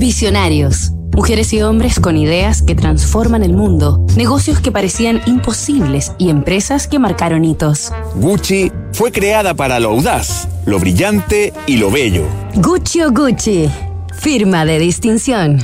Visionarios. 0.00 0.92
Mujeres 1.12 1.52
y 1.52 1.60
hombres 1.60 2.00
con 2.00 2.16
ideas 2.16 2.62
que 2.62 2.74
transforman 2.74 3.42
el 3.42 3.52
mundo, 3.52 4.06
negocios 4.16 4.58
que 4.58 4.72
parecían 4.72 5.20
imposibles 5.26 6.12
y 6.16 6.30
empresas 6.30 6.88
que 6.88 6.98
marcaron 6.98 7.44
hitos. 7.44 7.92
Gucci 8.14 8.72
fue 8.94 9.12
creada 9.12 9.52
para 9.52 9.78
lo 9.78 9.90
audaz, 9.90 10.48
lo 10.64 10.78
brillante 10.78 11.52
y 11.66 11.76
lo 11.76 11.90
bello. 11.90 12.24
Gucci 12.54 13.02
o 13.02 13.12
Gucci, 13.12 13.68
firma 14.14 14.64
de 14.64 14.78
distinción. 14.78 15.58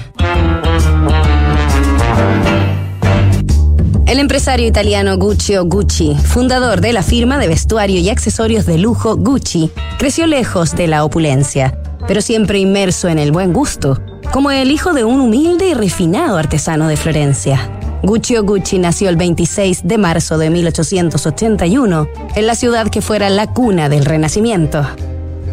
El 4.07 4.18
empresario 4.18 4.68
italiano 4.68 5.16
Guccio 5.16 5.64
Gucci, 5.64 6.14
fundador 6.14 6.82
de 6.82 6.93
la 6.93 7.03
firma 7.03 7.39
de 7.39 7.48
vestuario 7.48 8.00
y 8.00 8.11
accesorios 8.11 8.66
de 8.66 8.77
lujo 8.77 9.16
Gucci, 9.16 9.71
creció 9.98 10.27
lejos 10.27 10.77
de 10.77 10.89
la 10.89 11.05
opulencia, 11.05 11.80
pero 12.07 12.21
siempre 12.21 12.59
inmerso 12.59 13.09
en 13.09 13.18
el 13.18 13.32
buen 13.32 13.55
gusto, 13.55 13.98
como 14.37 14.50
el 14.50 14.71
hijo 14.71 14.93
de 14.93 15.03
un 15.03 15.22
humilde 15.22 15.67
y 15.68 15.72
refinado 15.72 16.36
artesano 16.36 16.89
de 16.89 16.99
Florencia. 16.99 17.71
Guccio 18.03 18.45
Gucci 18.45 18.79
nació 18.79 19.09
el 19.09 19.17
26 19.17 19.89
de 19.89 19.96
marzo 19.96 20.36
de 20.36 20.50
1881 20.50 22.07
en 22.35 22.46
la 22.46 22.54
ciudad 22.54 22.90
que 22.90 23.00
fuera 23.00 23.31
la 23.31 23.46
cuna 23.46 23.89
del 23.89 24.04
Renacimiento. 24.04 24.86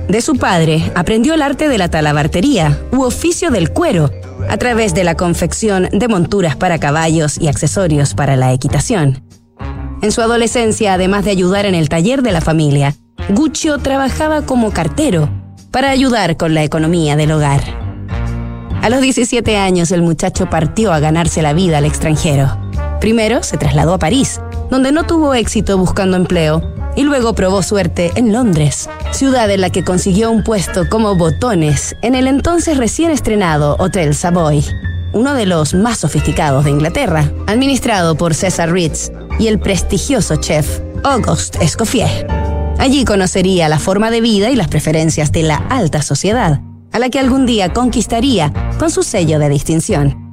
De 0.10 0.20
su 0.20 0.36
padre 0.36 0.92
aprendió 0.96 1.34
el 1.34 1.44
arte 1.44 1.70
de 1.70 1.78
la 1.78 1.88
talabartería 1.88 2.78
u 2.92 3.04
oficio 3.04 3.52
del 3.52 3.72
cuero 3.72 4.12
a 4.50 4.58
través 4.58 4.94
de 4.94 5.06
la 5.06 5.16
confección 5.16 5.88
de 5.94 6.10
monturas 6.10 6.58
para 6.58 6.78
caballos 6.78 7.38
y 7.40 7.48
accesorios 7.48 8.14
para 8.14 8.36
la 8.36 8.52
equitación. 8.52 9.24
En 10.02 10.12
su 10.12 10.20
adolescencia, 10.20 10.96
además 10.96 11.24
de 11.24 11.32
ayudar 11.32 11.66
en 11.66 11.76
el 11.76 11.88
taller 11.88 12.22
de 12.22 12.34
la 12.34 12.42
familia, 12.42 12.94
Guccio 13.30 13.78
trabajaba 13.78 14.42
como 14.42 14.72
cartero 14.72 15.30
para 15.72 15.90
ayudar 15.90 16.36
con 16.36 16.54
la 16.54 16.66
economía 16.66 17.16
del 17.16 17.32
hogar. 17.32 17.83
A 18.84 18.90
los 18.90 19.00
17 19.00 19.56
años 19.56 19.94
el 19.94 20.02
muchacho 20.02 20.50
partió 20.50 20.92
a 20.92 21.00
ganarse 21.00 21.42
la 21.42 21.54
vida 21.54 21.78
al 21.78 21.86
extranjero. 21.86 22.58
Primero 23.00 23.42
se 23.42 23.56
trasladó 23.58 23.94
a 23.94 23.98
París, 23.98 24.42
donde 24.70 24.92
no 24.92 25.06
tuvo 25.06 25.34
éxito 25.34 25.78
buscando 25.78 26.18
empleo, 26.18 26.62
y 26.98 27.04
luego 27.04 27.34
probó 27.34 27.64
suerte 27.64 28.12
en 28.16 28.34
Londres, 28.34 28.90
ciudad 29.12 29.50
en 29.50 29.62
la 29.62 29.70
que 29.70 29.86
consiguió 29.86 30.30
un 30.32 30.44
puesto 30.44 30.90
como 30.90 31.16
botones 31.16 31.96
en 32.02 32.14
el 32.14 32.28
entonces 32.28 32.76
recién 32.76 33.10
estrenado 33.10 33.78
Hotel 33.80 34.14
Savoy, 34.14 34.66
uno 35.14 35.34
de 35.34 35.46
los 35.46 35.74
más 35.74 36.00
sofisticados 36.00 36.66
de 36.66 36.72
Inglaterra, 36.72 37.32
administrado 37.48 38.18
por 38.18 38.34
César 38.34 38.74
Ritz 38.74 39.14
y 39.40 39.48
el 39.48 39.62
prestigioso 39.62 40.36
chef 40.36 40.82
Auguste 41.06 41.64
Escoffier. 41.64 42.28
Allí 42.80 43.06
conocería 43.06 43.70
la 43.70 43.80
forma 43.80 44.12
de 44.12 44.20
vida 44.20 44.50
y 44.50 44.58
las 44.58 44.68
preferencias 44.68 45.32
de 45.32 45.44
la 45.44 45.56
alta 45.56 46.02
sociedad, 46.02 46.60
a 46.94 47.00
la 47.00 47.10
que 47.10 47.20
algún 47.20 47.46
día 47.46 47.74
conquistaría 47.74 48.54
con 48.80 48.90
su 48.90 49.04
sello 49.04 49.40
de 49.40 49.50
distinción. 49.50 50.24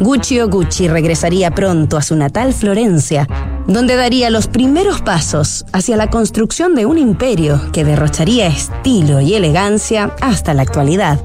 Gucci 0.00 0.40
o 0.40 0.48
Gucci 0.48 0.88
regresaría 0.88 1.52
pronto 1.52 1.96
a 1.96 2.02
su 2.02 2.16
natal 2.16 2.52
Florencia, 2.52 3.28
donde 3.68 3.94
daría 3.94 4.28
los 4.28 4.48
primeros 4.48 5.00
pasos 5.02 5.64
hacia 5.72 5.96
la 5.96 6.10
construcción 6.10 6.74
de 6.74 6.84
un 6.86 6.98
imperio 6.98 7.60
que 7.72 7.84
derrocharía 7.84 8.48
estilo 8.48 9.20
y 9.20 9.34
elegancia 9.34 10.14
hasta 10.20 10.52
la 10.52 10.62
actualidad. 10.62 11.20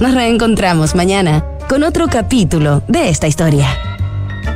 Nos 0.00 0.14
reencontramos 0.14 0.94
mañana 0.94 1.44
con 1.68 1.82
otro 1.82 2.08
capítulo 2.08 2.82
de 2.88 3.10
esta 3.10 3.28
historia. 3.28 3.91